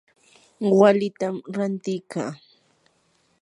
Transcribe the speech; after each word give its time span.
walitam 0.79 1.35
rantikaa. 1.55 2.31